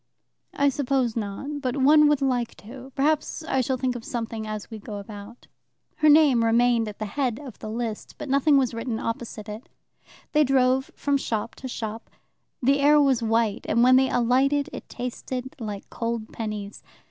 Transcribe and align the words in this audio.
"I 0.55 0.69
suppose 0.69 1.15
not, 1.15 1.61
but 1.61 1.77
one 1.77 2.07
would 2.07 2.23
like 2.23 2.55
to. 2.55 2.91
Perhaps 2.95 3.43
I 3.43 3.61
shall 3.61 3.77
think 3.77 3.95
of 3.95 4.03
something 4.03 4.47
as 4.47 4.71
we 4.71 4.79
go 4.79 4.97
about." 4.97 5.45
Her 5.97 6.09
name 6.09 6.43
remained 6.43 6.87
at 6.87 6.97
the 6.97 7.05
head 7.05 7.37
of 7.39 7.59
the 7.59 7.69
list, 7.69 8.15
but 8.17 8.27
nothing 8.27 8.57
was 8.57 8.73
written 8.73 8.97
opposite 8.99 9.47
it. 9.47 9.69
They 10.31 10.43
drove 10.43 10.89
from 10.95 11.17
shop 11.17 11.53
to 11.57 11.67
shop. 11.67 12.09
The 12.63 12.79
air 12.79 12.99
was 12.99 13.21
white, 13.21 13.67
and 13.69 13.83
when 13.83 13.95
they 13.95 14.09
alighted 14.09 14.71
it 14.73 14.89
tasted 14.89 15.55
like 15.59 15.87
cold 15.91 16.33
pennies. 16.33 16.81